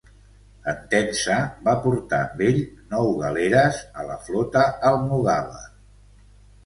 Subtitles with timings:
[0.71, 1.35] Entença
[1.67, 2.57] va portar amb ell
[2.95, 5.67] nou galeres a la flota almogàver.